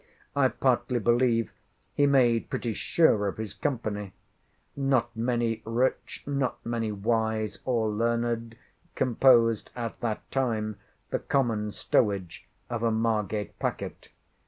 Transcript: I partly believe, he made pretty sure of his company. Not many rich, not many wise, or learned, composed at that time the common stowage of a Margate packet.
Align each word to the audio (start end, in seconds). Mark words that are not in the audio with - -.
I 0.35 0.47
partly 0.47 0.97
believe, 0.97 1.51
he 1.93 2.07
made 2.07 2.49
pretty 2.49 2.73
sure 2.73 3.27
of 3.27 3.37
his 3.37 3.53
company. 3.53 4.13
Not 4.75 5.15
many 5.15 5.61
rich, 5.63 6.23
not 6.25 6.65
many 6.65 6.91
wise, 6.91 7.59
or 7.65 7.87
learned, 7.87 8.57
composed 8.95 9.69
at 9.75 9.99
that 9.99 10.27
time 10.31 10.77
the 11.11 11.19
common 11.19 11.69
stowage 11.69 12.47
of 12.67 12.81
a 12.81 12.89
Margate 12.89 13.59
packet. 13.59 14.09